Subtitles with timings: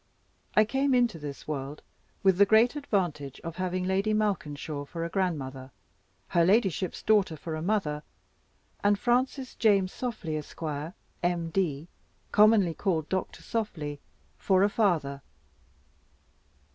[0.55, 1.83] I came into this world
[2.23, 5.69] with the great advantage of having Lady Malkinshaw for a grandmother,
[6.29, 8.01] her ladyship's daughter for a mother,
[8.83, 10.63] and Francis James Softly, Esq.,
[11.21, 11.51] M.
[11.51, 11.87] D.
[12.31, 13.99] (commonly called Doctor Softly),
[14.39, 15.21] for a father.